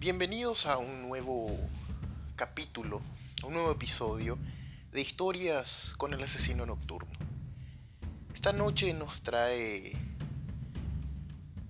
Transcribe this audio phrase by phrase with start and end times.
[0.00, 1.54] Bienvenidos a un nuevo
[2.34, 3.02] capítulo,
[3.44, 4.38] un nuevo episodio
[4.92, 7.10] de historias con el asesino nocturno.
[8.32, 9.92] Esta noche nos trae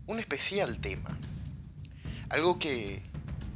[0.06, 1.18] un especial tema,
[2.28, 3.02] algo que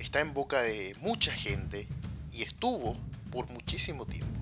[0.01, 1.87] está en boca de mucha gente
[2.33, 2.97] y estuvo
[3.31, 4.41] por muchísimo tiempo.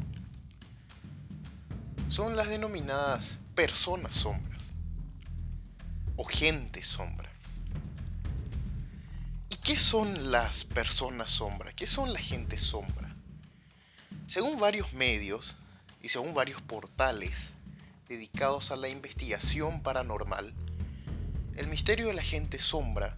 [2.08, 4.62] Son las denominadas personas sombras
[6.16, 7.31] o gente sombra.
[9.62, 11.72] ¿Y qué son las personas sombra?
[11.72, 13.14] ¿Qué son la gente sombra?
[14.26, 15.54] Según varios medios
[16.02, 17.50] y según varios portales
[18.08, 20.52] dedicados a la investigación paranormal,
[21.54, 23.16] el misterio de la gente sombra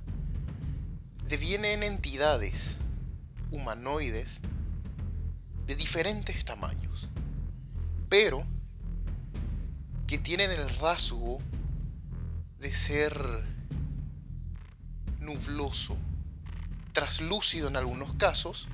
[1.27, 2.77] deviene en entidades
[3.51, 4.41] humanoides
[5.67, 7.09] de diferentes tamaños,
[8.11, 8.45] pero
[10.07, 11.39] que tienen el rasgo
[12.59, 13.17] de ser
[15.21, 15.97] nubloso,
[16.95, 18.69] traslúcido en algunos casos,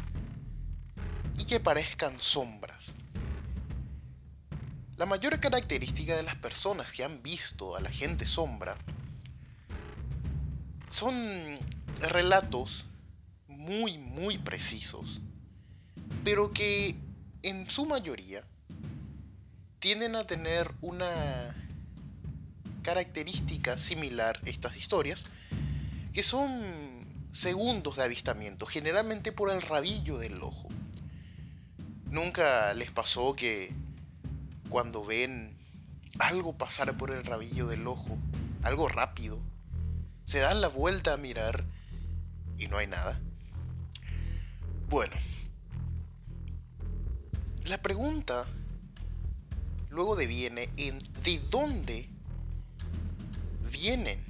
[1.36, 2.92] y que parezcan sombras.
[4.96, 8.76] La mayor característica de las personas que han visto a la gente sombra
[10.90, 11.58] son
[11.98, 12.84] relatos
[13.48, 15.22] muy, muy precisos,
[16.22, 16.96] pero que
[17.42, 18.44] en su mayoría
[19.78, 21.56] tienden a tener una
[22.82, 25.24] característica similar estas historias,
[26.12, 26.89] que son
[27.32, 30.68] segundos de avistamiento, generalmente por el rabillo del ojo.
[32.06, 33.72] Nunca les pasó que
[34.68, 35.56] cuando ven
[36.18, 38.18] algo pasar por el rabillo del ojo,
[38.62, 39.38] algo rápido,
[40.24, 41.64] se dan la vuelta a mirar
[42.58, 43.20] y no hay nada.
[44.88, 45.16] Bueno,
[47.64, 48.46] la pregunta
[49.88, 52.08] luego deviene en de dónde
[53.70, 54.24] vienen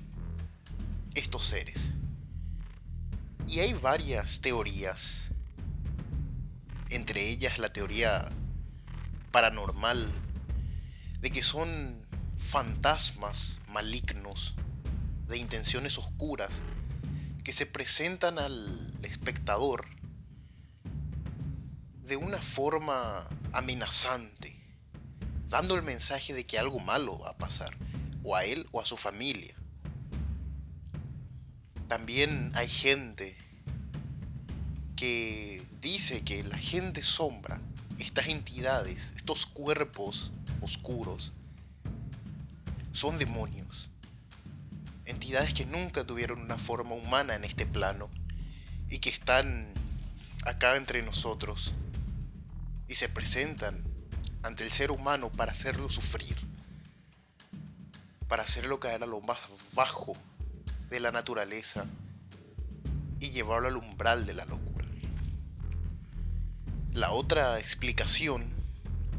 [1.14, 1.92] estos seres.
[3.46, 5.22] Y hay varias teorías,
[6.88, 8.30] entre ellas la teoría
[9.32, 10.12] paranormal
[11.20, 12.06] de que son
[12.38, 14.54] fantasmas malignos
[15.28, 16.60] de intenciones oscuras
[17.44, 19.86] que se presentan al espectador
[22.04, 24.56] de una forma amenazante,
[25.48, 27.76] dando el mensaje de que algo malo va a pasar
[28.24, 29.54] o a él o a su familia.
[31.90, 33.36] También hay gente
[34.94, 37.60] que dice que la gente sombra,
[37.98, 40.30] estas entidades, estos cuerpos
[40.60, 41.32] oscuros,
[42.92, 43.90] son demonios.
[45.04, 48.08] Entidades que nunca tuvieron una forma humana en este plano
[48.88, 49.66] y que están
[50.46, 51.72] acá entre nosotros
[52.86, 53.82] y se presentan
[54.44, 56.36] ante el ser humano para hacerlo sufrir
[58.28, 59.40] para hacerlo caer a lo más
[59.72, 60.12] bajo
[60.90, 61.86] de la naturaleza
[63.20, 64.70] y llevarlo al umbral de la locura.
[66.92, 68.50] La otra explicación,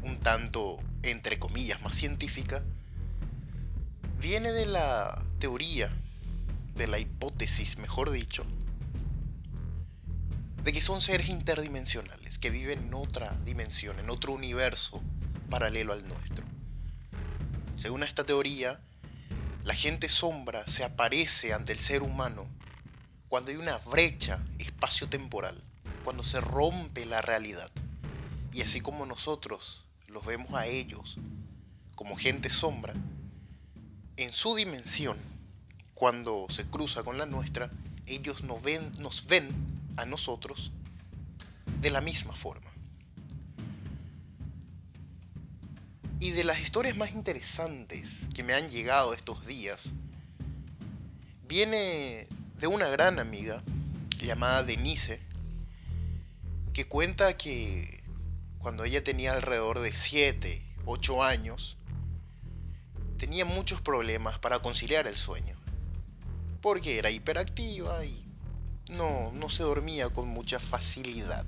[0.02, 2.62] un tanto entre comillas más científica,
[4.20, 5.90] viene de la teoría,
[6.76, 8.44] de la hipótesis, mejor dicho,
[10.62, 15.02] de que son seres interdimensionales, que viven en otra dimensión, en otro universo
[15.48, 16.44] paralelo al nuestro.
[17.76, 18.80] Según esta teoría,
[19.64, 22.46] la gente sombra se aparece ante el ser humano
[23.28, 25.62] cuando hay una brecha espacio-temporal,
[26.04, 27.70] cuando se rompe la realidad.
[28.52, 31.16] Y así como nosotros los vemos a ellos
[31.94, 32.92] como gente sombra,
[34.16, 35.16] en su dimensión,
[35.94, 37.70] cuando se cruza con la nuestra,
[38.06, 39.48] ellos nos ven, nos ven
[39.96, 40.72] a nosotros
[41.80, 42.71] de la misma forma.
[46.22, 49.90] Y de las historias más interesantes que me han llegado estos días,
[51.48, 52.28] viene
[52.60, 53.64] de una gran amiga
[54.20, 55.18] llamada Denise,
[56.72, 58.04] que cuenta que
[58.60, 61.76] cuando ella tenía alrededor de 7, 8 años,
[63.18, 65.56] tenía muchos problemas para conciliar el sueño,
[66.60, 68.24] porque era hiperactiva y
[68.90, 71.44] no, no se dormía con mucha facilidad.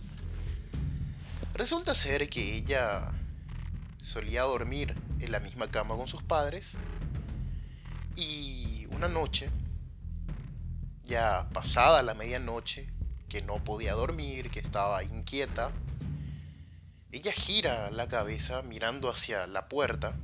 [1.54, 3.12] Resulta ser que ella
[4.04, 6.72] solía dormir en la misma cama con sus padres
[8.16, 9.50] y una noche,
[11.02, 12.92] ya pasada la medianoche,
[13.28, 15.72] que no podía dormir, que estaba inquieta,
[17.10, 20.14] ella gira la cabeza mirando hacia la puerta,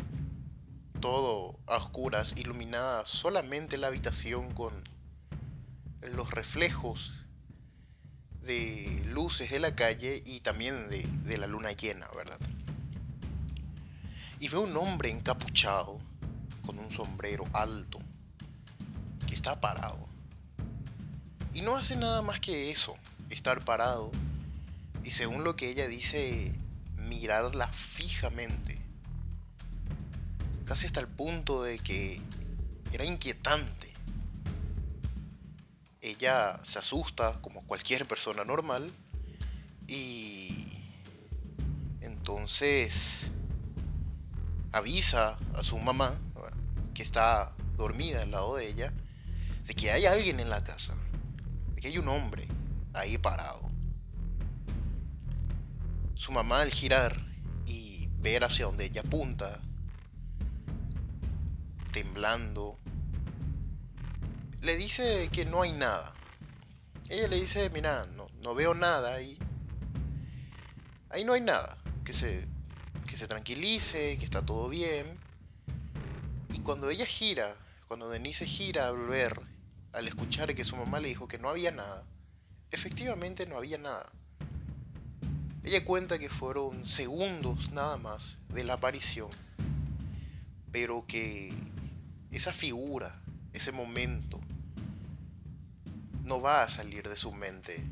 [1.00, 4.84] todo a oscuras, iluminada solamente la habitación con
[6.00, 7.14] los reflejos
[8.42, 12.38] de luces de la calle y también de, de la luna llena, ¿verdad?
[14.40, 15.98] Y ve un hombre encapuchado
[16.66, 18.00] con un sombrero alto
[19.28, 20.08] que está parado.
[21.52, 22.96] Y no hace nada más que eso,
[23.28, 24.10] estar parado
[25.04, 26.52] y según lo que ella dice,
[26.96, 28.78] mirarla fijamente.
[30.64, 32.20] Casi hasta el punto de que
[32.92, 33.92] era inquietante.
[36.00, 38.90] Ella se asusta como cualquier persona normal
[39.86, 40.66] y
[42.00, 43.19] entonces
[44.72, 46.14] avisa a su mamá,
[46.94, 48.92] que está dormida al lado de ella,
[49.66, 50.94] de que hay alguien en la casa,
[51.74, 52.46] de que hay un hombre
[52.94, 53.70] ahí parado.
[56.14, 57.18] Su mamá al girar
[57.66, 59.60] y ver hacia donde ella apunta,
[61.92, 62.78] temblando,
[64.60, 66.12] le dice que no hay nada.
[67.08, 69.38] Ella le dice, mira, no, no veo nada ahí.
[71.08, 71.76] Ahí no hay nada.
[72.04, 72.46] Que se,
[73.20, 75.18] se tranquilice, que está todo bien.
[76.54, 77.54] Y cuando ella gira,
[77.86, 79.38] cuando Denise gira al ver,
[79.92, 82.02] al escuchar que su mamá le dijo que no había nada,
[82.70, 84.10] efectivamente no había nada.
[85.62, 89.28] Ella cuenta que fueron segundos nada más de la aparición,
[90.72, 91.52] pero que
[92.30, 93.20] esa figura,
[93.52, 94.40] ese momento,
[96.24, 97.84] no va a salir de su mente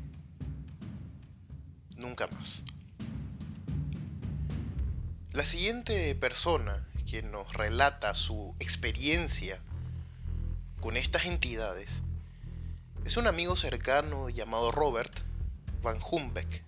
[1.97, 2.63] nunca más.
[5.39, 9.57] La siguiente persona que nos relata su experiencia
[10.81, 12.01] con estas entidades
[13.05, 15.17] es un amigo cercano llamado Robert
[15.81, 16.61] Van Humbeck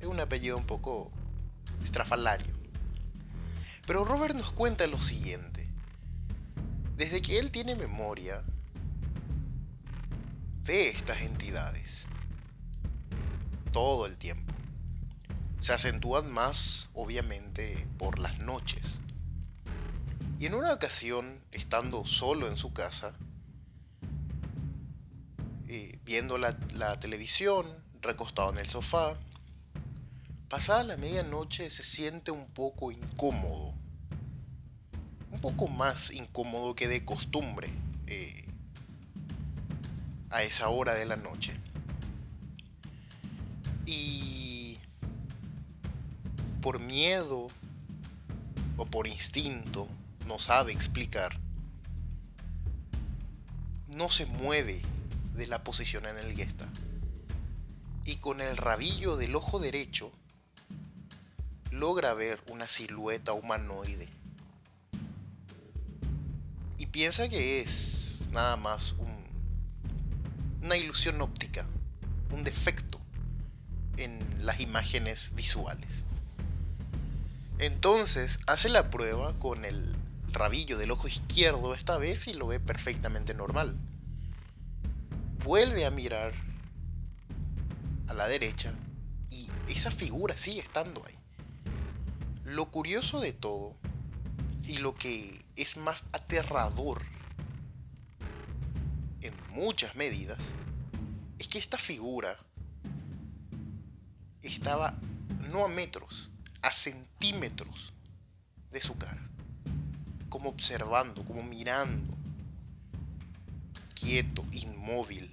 [0.00, 1.12] es un apellido un poco
[1.84, 2.52] estrafalario.
[3.86, 5.68] Pero Robert nos cuenta lo siguiente.
[6.96, 8.42] Desde que él tiene memoria,
[10.64, 12.08] ve estas entidades.
[13.70, 14.52] Todo el tiempo.
[15.60, 18.98] Se acentúan más, obviamente, por las noches.
[20.38, 23.14] Y en una ocasión, estando solo en su casa,
[25.68, 26.56] eh, viendo la,
[26.98, 27.66] televisión,
[28.00, 29.18] recostado en el sofá,
[30.48, 33.74] pasada la medianoche se siente un poco incómodo.
[35.30, 37.68] Un poco más incómodo que de costumbre
[38.06, 38.46] eh,
[40.30, 41.52] a esa hora de la noche.
[43.84, 44.39] Y
[46.60, 47.48] por miedo
[48.76, 49.88] o por instinto,
[50.26, 51.38] no sabe explicar,
[53.88, 54.80] no se mueve
[55.36, 56.68] de la posición en el que está.
[58.04, 60.12] Y con el rabillo del ojo derecho
[61.70, 64.08] logra ver una silueta humanoide.
[66.78, 68.94] Y piensa que es nada más
[70.62, 71.66] una ilusión óptica,
[72.30, 73.00] un defecto
[73.96, 76.04] en las imágenes visuales.
[77.60, 79.94] Entonces hace la prueba con el
[80.32, 83.76] rabillo del ojo izquierdo esta vez y lo ve perfectamente normal.
[85.44, 86.32] Vuelve a mirar
[88.08, 88.72] a la derecha
[89.28, 91.18] y esa figura sigue estando ahí.
[92.44, 93.76] Lo curioso de todo,
[94.64, 97.02] y lo que es más aterrador
[99.20, 100.38] en muchas medidas,
[101.38, 102.38] es que esta figura
[104.42, 104.94] estaba
[105.52, 106.30] no a metros,
[106.62, 107.92] a centímetros
[108.70, 109.28] de su cara,
[110.28, 112.14] como observando, como mirando,
[113.94, 115.30] quieto, inmóvil.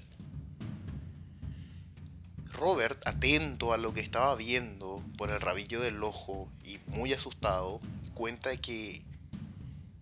[2.51, 7.80] Robert, atento a lo que estaba viendo por el rabillo del ojo y muy asustado,
[8.13, 9.04] cuenta que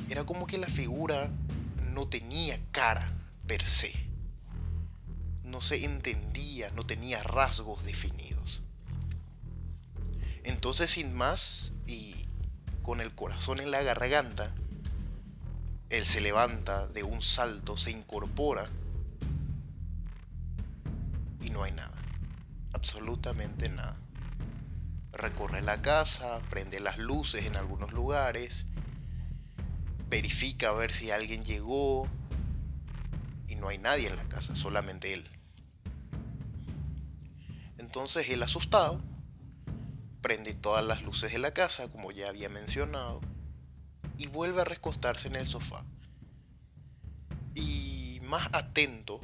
[0.10, 1.30] era como que la figura
[1.92, 3.12] no tenía cara
[3.48, 3.94] per se.
[5.44, 8.35] No se entendía, no tenía rasgos definidos.
[10.46, 12.26] Entonces, sin más, y
[12.82, 14.54] con el corazón en la garganta,
[15.90, 18.66] él se levanta de un salto, se incorpora
[21.42, 22.06] y no hay nada
[22.76, 23.98] absolutamente nada.
[25.14, 28.66] Recorre la casa, prende las luces en algunos lugares,
[30.10, 32.08] verifica a ver si alguien llegó
[33.48, 35.28] y no hay nadie en la casa, solamente él.
[37.78, 39.02] Entonces él asustado,
[40.26, 43.22] prende todas las luces de la casa, como ya había mencionado,
[44.18, 45.86] y vuelve a recostarse en el sofá.
[47.54, 49.22] Y más atento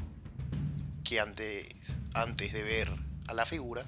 [1.04, 1.70] que antes,
[2.14, 2.92] antes de ver
[3.34, 3.84] la figura,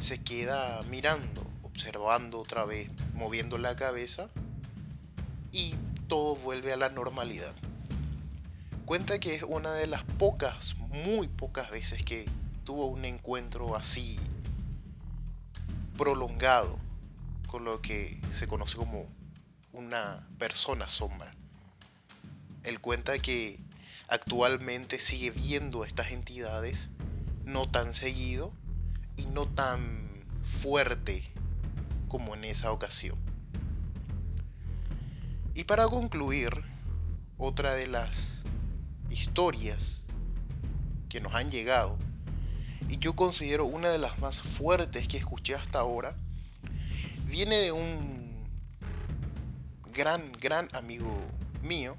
[0.00, 4.30] se queda mirando, observando otra vez, moviendo la cabeza
[5.52, 5.76] y
[6.08, 7.54] todo vuelve a la normalidad.
[8.84, 12.28] Cuenta que es una de las pocas, muy pocas veces que
[12.64, 14.18] tuvo un encuentro así
[16.00, 16.78] prolongado
[17.46, 19.06] con lo que se conoce como
[19.74, 21.30] una persona sombra.
[22.64, 23.60] Él cuenta que
[24.08, 26.88] actualmente sigue viendo estas entidades
[27.44, 28.50] no tan seguido
[29.18, 30.24] y no tan
[30.62, 31.30] fuerte
[32.08, 33.18] como en esa ocasión.
[35.52, 36.50] Y para concluir,
[37.36, 38.38] otra de las
[39.10, 40.04] historias
[41.10, 41.98] que nos han llegado,
[42.90, 46.16] y yo considero una de las más fuertes que escuché hasta ahora,
[47.26, 48.48] viene de un
[49.92, 51.16] gran, gran amigo
[51.62, 51.96] mío,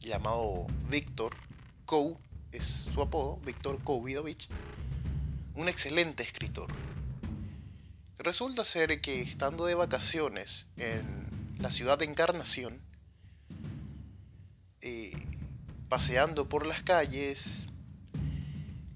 [0.00, 1.36] llamado Víctor
[1.84, 2.18] Kou,
[2.50, 4.48] es su apodo, Víctor Kouvidovich,
[5.54, 6.66] un excelente escritor.
[8.18, 12.80] Resulta ser que estando de vacaciones en la ciudad de Encarnación,
[14.80, 15.12] eh,
[15.88, 17.66] paseando por las calles,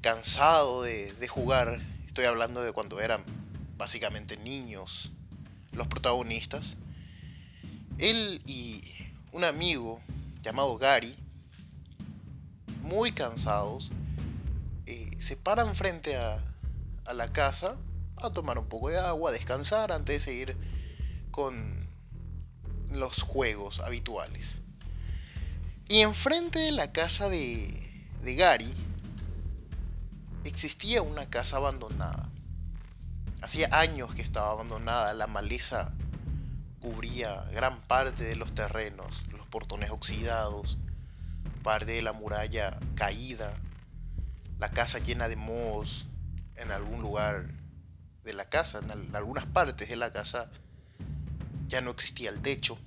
[0.01, 3.23] cansado de, de jugar, estoy hablando de cuando eran
[3.77, 5.11] básicamente niños
[5.73, 6.77] los protagonistas,
[7.99, 8.83] él y
[9.33, 10.01] un amigo
[10.43, 11.17] llamado Gary,
[12.83, 13.91] muy cansados,
[14.87, 16.43] eh, se paran frente a,
[17.05, 17.77] a la casa
[18.17, 20.57] a tomar un poco de agua, a descansar antes de seguir
[21.31, 21.89] con
[22.91, 24.59] los juegos habituales.
[25.89, 28.73] Y enfrente de la casa de, de Gary
[30.45, 32.29] existía una casa abandonada.
[33.43, 35.93] Hacía años que estaba abandonada, la maleza
[36.81, 40.79] cubría gran parte de los terrenos, los portones oxidados,
[41.63, 43.55] parte de la muralla caída,
[44.59, 46.07] la casa llena de mohos
[46.57, 47.51] en algún lugar
[48.25, 50.51] de la casa, en algunas partes de la casa
[51.69, 52.79] ya no existía el techo.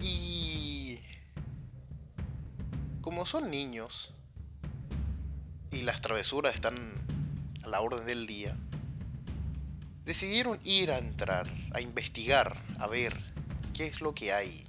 [0.00, 0.98] Y
[3.00, 4.14] como son niños
[5.74, 6.76] y las travesuras están
[7.64, 8.54] a la orden del día,
[10.04, 13.18] decidieron ir a entrar, a investigar, a ver
[13.72, 14.66] qué es lo que hay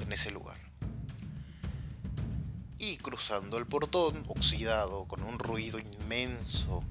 [0.00, 0.56] en ese lugar.
[2.78, 6.82] Y cruzando el portón, oxidado, con un ruido inmenso,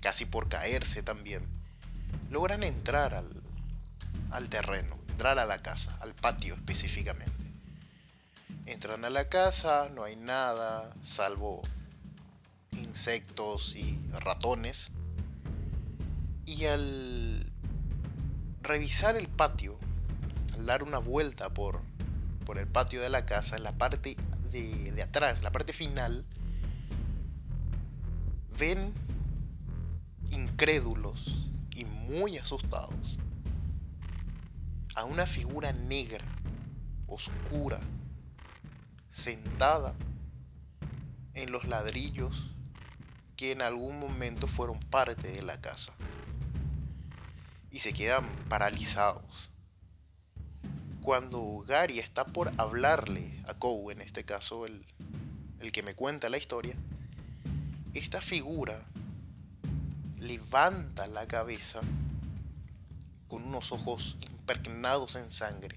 [0.00, 1.46] casi por caerse también,
[2.30, 3.42] logran entrar al,
[4.30, 7.30] al terreno, entrar a la casa, al patio específicamente.
[8.64, 11.62] Entran a la casa, no hay nada, salvo
[12.92, 14.92] insectos y ratones.
[16.44, 17.50] Y al
[18.60, 19.78] revisar el patio,
[20.52, 21.80] al dar una vuelta por,
[22.44, 24.14] por el patio de la casa, en la parte
[24.50, 26.26] de, de atrás, la parte final,
[28.58, 28.92] ven
[30.30, 33.18] incrédulos y muy asustados
[34.94, 36.26] a una figura negra,
[37.06, 37.80] oscura,
[39.08, 39.94] sentada
[41.32, 42.51] en los ladrillos
[43.42, 45.92] que en algún momento fueron parte de la casa.
[47.72, 49.50] Y se quedan paralizados.
[51.00, 54.86] Cuando Gary está por hablarle a Kou, en este caso el,
[55.58, 56.76] el que me cuenta la historia,
[57.94, 58.80] esta figura
[60.20, 61.80] levanta la cabeza
[63.26, 65.74] con unos ojos impregnados en sangre,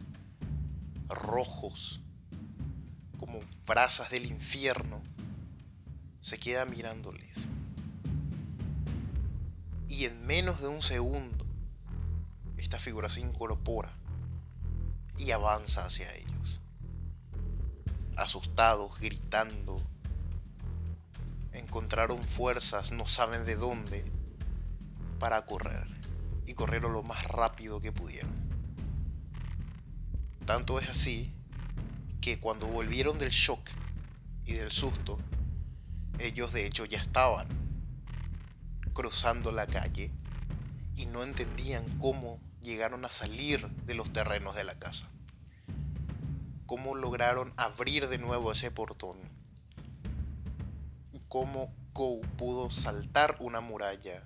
[1.10, 2.00] rojos,
[3.17, 5.01] como brasas del infierno,
[6.22, 7.54] se queda mirándoles.
[9.95, 11.45] Y en menos de un segundo,
[12.57, 13.93] esta figura se incorpora
[15.17, 16.59] y avanza hacia ellos.
[18.17, 19.81] Asustados, gritando,
[21.53, 24.03] encontraron fuerzas, no saben de dónde,
[25.17, 25.87] para correr.
[26.45, 28.35] Y corrieron lo más rápido que pudieron.
[30.45, 31.33] Tanto es así
[32.19, 33.69] que cuando volvieron del shock
[34.43, 35.17] y del susto,
[36.19, 37.64] ellos de hecho ya estaban
[38.95, 40.09] cruzando la calle
[40.95, 45.09] y no entendían cómo llegaron a salir de los terrenos de la casa.
[46.65, 49.17] Cómo lograron abrir de nuevo ese portón.
[51.27, 54.23] Cómo Kou pudo saltar una muralla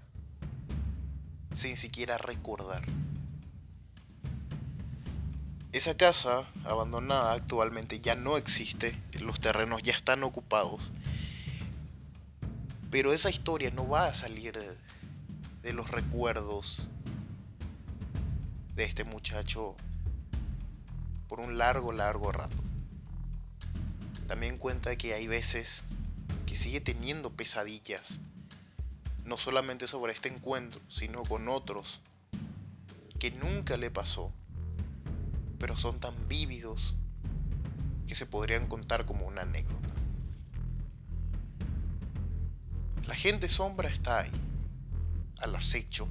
[1.55, 2.83] sin siquiera recordar.
[5.71, 10.91] Esa casa abandonada actualmente ya no existe, los terrenos ya están ocupados,
[12.91, 14.57] pero esa historia no va a salir
[15.63, 16.81] de, los recuerdos
[18.75, 19.75] de este muchacho
[21.27, 22.57] por un largo, largo rato.
[24.27, 25.83] También cuenta que hay veces
[26.47, 28.19] que sigue teniendo pesadillas
[29.25, 31.99] no solamente sobre este encuentro, sino con otros
[33.19, 34.31] que nunca le pasó,
[35.59, 36.95] pero son tan vívidos
[38.07, 39.98] que se podrían contar como una anécdota.
[43.09, 44.31] La gente sombra está ahí,
[45.41, 46.07] al acecho,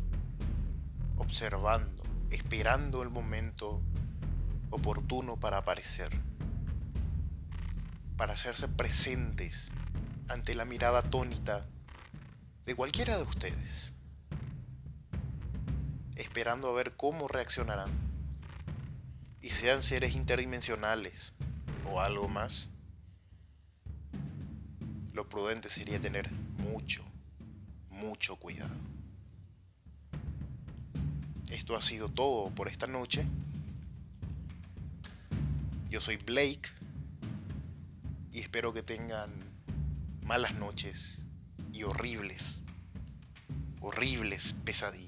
[1.16, 3.80] observando, esperando el momento
[4.70, 6.10] oportuno para aparecer.
[8.16, 9.70] para hacerse presentes
[10.28, 11.68] ante la mirada atónita
[12.66, 13.92] de cualquiera de ustedes,
[16.16, 17.90] esperando a ver cómo reaccionarán.
[19.40, 21.32] Y sean seres interdimensionales
[21.88, 22.70] o algo más,
[25.12, 26.28] lo prudente sería tener
[26.78, 27.02] mucho,
[27.90, 28.76] mucho cuidado.
[31.50, 33.26] Esto ha sido todo por esta noche.
[35.90, 36.70] Yo soy Blake
[38.32, 39.30] y espero que tengan
[40.24, 41.18] malas noches
[41.72, 42.60] y horribles,
[43.80, 45.07] horribles pesadillas.